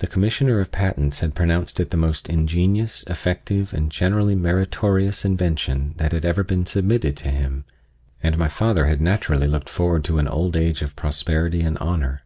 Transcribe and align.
The 0.00 0.06
Commissioner 0.06 0.60
of 0.60 0.70
Patents 0.70 1.20
had 1.20 1.34
pronounced 1.34 1.80
it 1.80 1.88
the 1.88 1.96
most 1.96 2.28
ingenious, 2.28 3.02
effective 3.06 3.72
and 3.72 3.90
generally 3.90 4.34
meritorious 4.34 5.24
invention 5.24 5.94
that 5.96 6.12
had 6.12 6.26
ever 6.26 6.44
been 6.44 6.66
submitted 6.66 7.16
to 7.16 7.30
him, 7.30 7.64
and 8.22 8.36
my 8.36 8.48
father 8.48 8.84
had 8.84 9.00
naturally 9.00 9.46
looked 9.48 9.70
forward 9.70 10.04
to 10.04 10.18
an 10.18 10.28
old 10.28 10.54
age 10.54 10.82
of 10.82 10.96
prosperity 10.96 11.62
and 11.62 11.78
honor. 11.78 12.24